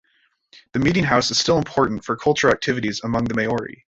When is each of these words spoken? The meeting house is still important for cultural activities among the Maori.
The 0.73 0.79
meeting 0.79 1.03
house 1.03 1.29
is 1.29 1.37
still 1.37 1.59
important 1.59 2.03
for 2.03 2.17
cultural 2.17 2.51
activities 2.51 3.01
among 3.03 3.25
the 3.25 3.35
Maori. 3.35 3.85